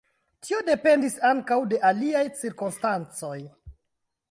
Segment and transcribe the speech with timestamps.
[0.45, 3.39] Tio dependis ankaŭ de aliaj cirkonstancoj.